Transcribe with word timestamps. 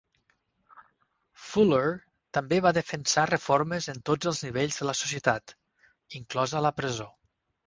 Fuller 1.49 1.81
també 2.37 2.59
va 2.67 2.71
defensar 2.77 3.27
reformes 3.33 3.89
en 3.95 4.01
tots 4.11 4.31
els 4.33 4.41
nivells 4.47 4.79
de 4.81 4.89
la 4.93 4.97
societat, 5.03 5.55
inclosa 6.23 6.65
la 6.69 6.75
presó. 6.81 7.09